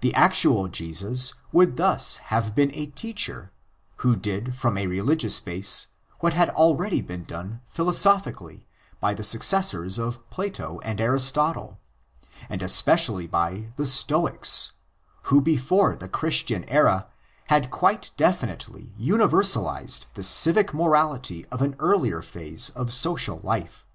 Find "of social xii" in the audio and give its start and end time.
22.70-23.42